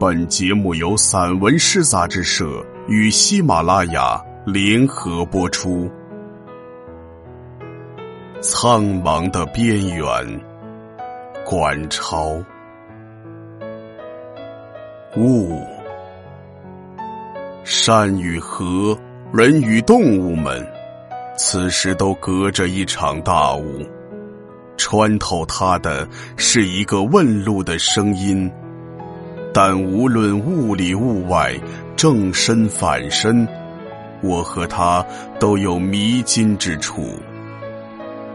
[0.00, 5.90] 本节目由散文诗杂志社与喜马拉雅联合播出。
[8.40, 10.08] 苍茫的边缘，
[11.44, 12.42] 管潮。
[15.18, 15.62] 雾，
[17.62, 18.98] 山与河，
[19.34, 20.66] 人与动物们，
[21.36, 23.86] 此时都隔着一场大雾，
[24.78, 26.08] 穿透它的
[26.38, 28.50] 是一个问路的声音。
[29.52, 31.54] 但无论雾里雾外，
[31.96, 33.46] 正身反身，
[34.22, 35.04] 我和他
[35.38, 37.18] 都有迷津之处。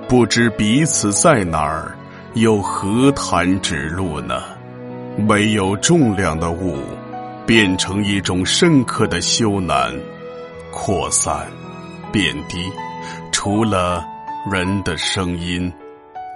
[0.07, 1.95] 不知彼此在哪儿，
[2.33, 4.43] 又何谈指路呢？
[5.17, 6.77] 没有重量的物，
[7.45, 9.93] 变成一种深刻的羞难，
[10.71, 11.47] 扩散，
[12.11, 12.57] 变低。
[13.31, 14.03] 除了
[14.51, 15.71] 人的声音，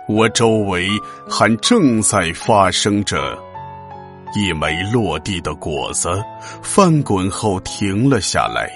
[0.07, 0.87] 我周围
[1.29, 3.37] 还正在发生着。
[4.35, 6.09] 一枚落地的果子，
[6.61, 8.69] 翻滚后停了下来。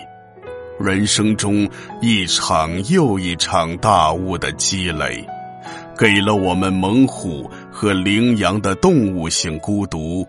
[0.79, 1.69] 人生中
[2.01, 5.23] 一场又一场大雾的积累，
[5.97, 10.27] 给了我们猛虎和羚羊的动物性孤独，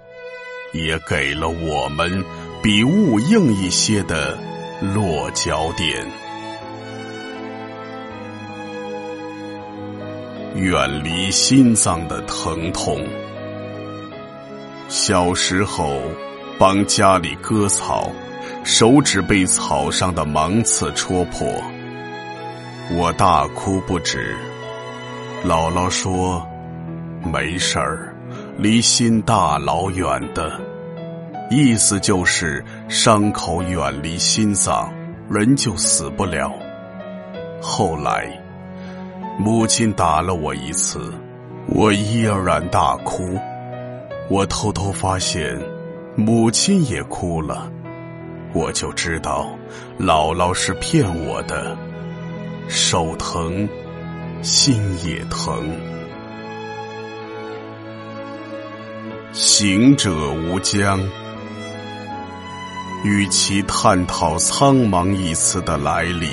[0.75, 2.23] 也给了我们
[2.63, 4.39] 比雾硬一些的
[4.95, 6.07] 落脚点。
[10.55, 13.03] 远离心脏的疼痛。
[14.97, 15.99] 小时候，
[16.57, 18.13] 帮家里割草，
[18.63, 21.49] 手指被草上的芒刺戳破，
[22.93, 24.37] 我大哭不止。
[25.45, 26.47] 姥姥说
[27.27, 28.15] ：“没事儿，
[28.57, 30.61] 离心大老远的，
[31.51, 34.95] 意思就是伤口远离心脏，
[35.29, 36.53] 人就死不了。”
[37.61, 38.31] 后来，
[39.41, 41.13] 母亲打了我一次，
[41.67, 43.37] 我依然大哭。
[44.31, 45.61] 我偷偷发现，
[46.17, 47.71] 母亲也哭了，
[48.55, 49.47] 我就知道，
[49.99, 51.77] 姥姥是骗我的。
[52.67, 53.69] 手疼，
[54.41, 55.69] 心也疼。
[59.33, 60.99] 行者无疆，
[63.05, 66.29] 与其探讨“苍茫”一词的来历，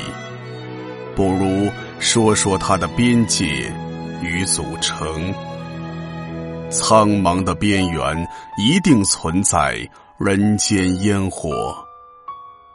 [1.13, 3.45] 不如说说它的边界
[4.21, 5.33] 与组成。
[6.71, 8.27] 苍茫的边缘
[8.57, 9.77] 一定存在
[10.17, 11.75] 人间烟火，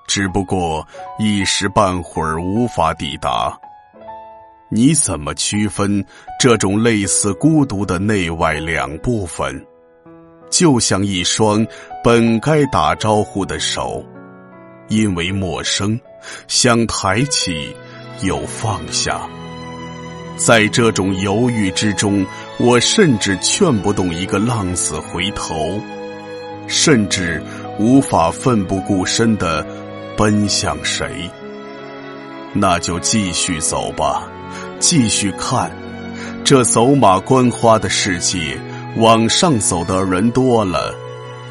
[0.06, 0.86] 只不过
[1.18, 3.58] 一时半会儿无法抵达。
[4.70, 6.04] 你怎么区分
[6.38, 9.64] 这种类似孤独的内外两部分？
[10.50, 11.66] 就像一双
[12.04, 14.04] 本该打招呼的手，
[14.88, 15.98] 因为陌生，
[16.48, 17.74] 想抬起
[18.22, 19.26] 又放下。
[20.36, 22.24] 在这种犹豫之中，
[22.58, 25.78] 我甚至劝不动一个浪子回头，
[26.66, 27.42] 甚至
[27.78, 29.64] 无法奋不顾身的
[30.16, 31.30] 奔向谁。
[32.54, 34.26] 那就继续走吧，
[34.78, 35.70] 继续看，
[36.44, 38.58] 这走马观花的世界，
[38.96, 40.94] 往上走的人多了，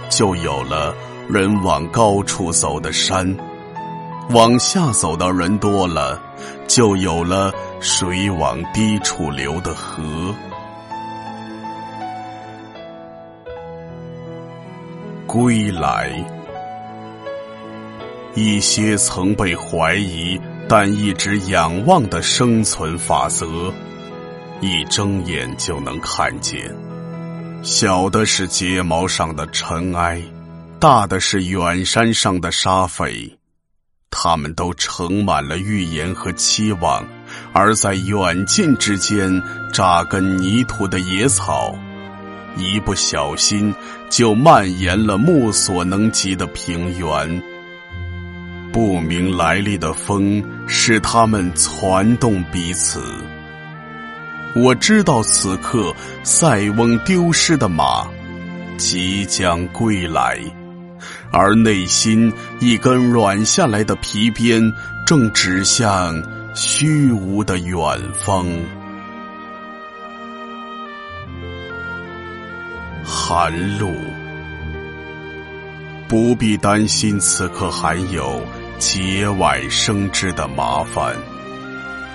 [0.10, 0.96] 就有了
[1.30, 3.28] 人往高处走的山；
[4.32, 6.20] 往下走的人多了，
[6.68, 7.54] 就有了。
[7.82, 10.34] 水往低处流的河，
[15.28, 16.12] 归来。
[18.34, 23.74] 一些曾被怀疑但一直仰望的生存法则，
[24.62, 26.76] 一睁眼就能看见。
[27.64, 30.22] 小的是睫毛上的尘埃，
[30.80, 33.38] 大的是远山上的沙匪，
[34.12, 37.06] 他们都盛满了预言和期望。
[37.54, 39.42] 而在远近之间
[39.74, 41.74] 扎根泥土的野草，
[42.58, 43.74] 一不小心
[44.10, 47.44] 就蔓延了目所能及的平原。
[48.72, 53.02] 不明来历的风使他们攒动彼此。
[54.56, 55.94] 我知道此刻
[56.24, 58.08] 塞翁丢失的马
[58.78, 60.40] 即将归来，
[61.32, 64.74] 而内心一根软下来的皮鞭
[65.06, 66.22] 正指向。
[66.58, 67.78] 虚无的远
[68.14, 68.48] 方，
[73.28, 73.92] 寒露，
[76.08, 78.40] 不必担心此刻还有
[78.78, 81.16] 节外生枝的麻烦。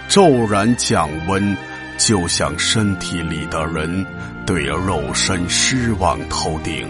[0.09, 1.57] 骤然降温，
[1.99, 4.07] 就像身体里的人
[4.47, 6.89] 对肉身失望透顶，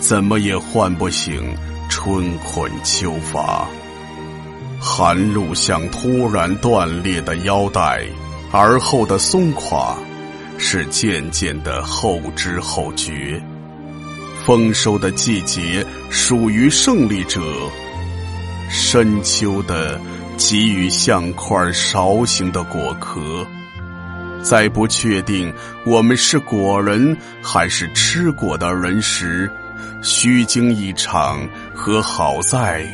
[0.00, 1.54] 怎么也唤不醒
[1.88, 3.64] 春困秋乏。
[4.80, 8.04] 寒露像突然断裂的腰带，
[8.50, 9.96] 而后的松垮
[10.62, 13.42] 是渐渐的后知后觉。
[14.44, 17.40] 丰收的季节属于胜利者，
[18.68, 19.98] 深秋的
[20.36, 23.44] 给予像块勺形的果壳。
[24.42, 25.52] 在不确定
[25.84, 29.50] 我们是果人还是吃果的人时，
[30.02, 32.86] 虚惊一场和好在，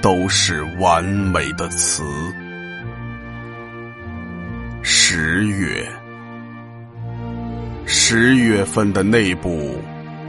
[0.00, 2.02] 都是完美的词。
[4.82, 5.88] 十月，
[7.84, 9.78] 十月份的内部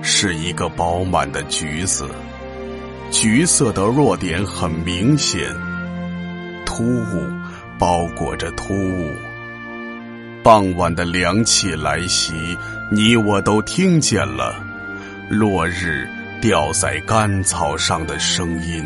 [0.01, 2.07] 是一个饱满的橘子，
[3.11, 5.49] 橘色的弱点很明显，
[6.65, 7.31] 突兀，
[7.79, 9.11] 包裹着突兀。
[10.43, 12.33] 傍晚的凉气来袭，
[12.91, 14.55] 你我都听见了
[15.29, 16.05] 落日
[16.41, 18.83] 掉在干草上的声音。